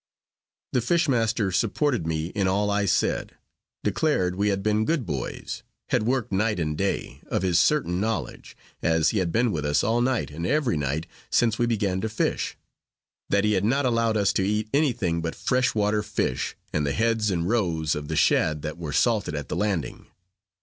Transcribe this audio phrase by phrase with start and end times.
[0.73, 3.33] The fish master supported me in all I said;
[3.83, 8.57] declared we had been good boys had worked night and day, of his certain knowledge,
[8.81, 12.09] as he had been with us all night and every night since we began to
[12.09, 12.57] fish.
[13.29, 16.93] That he had not allowed us to eat anything but fresh water fish, and the
[16.93, 20.07] heads and roes of the shad that were salted at the landing.